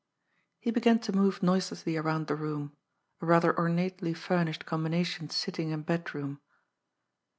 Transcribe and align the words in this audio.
He 0.57 0.71
began 0.71 0.97
to 1.01 1.13
move 1.15 1.43
noiselessly 1.43 1.95
around 1.95 2.25
the 2.25 2.33
room 2.35 2.75
a 3.21 3.27
rather 3.27 3.55
ornately 3.55 4.15
furnished 4.15 4.65
combination 4.65 5.29
sitting 5.29 5.71
and 5.71 5.85
bedroom. 5.85 6.41